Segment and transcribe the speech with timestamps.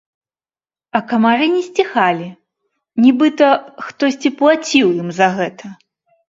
[0.99, 2.27] А камары не сціхалі,
[3.05, 3.47] нібыта
[3.91, 5.65] хтосьці плаціў ім за гэта.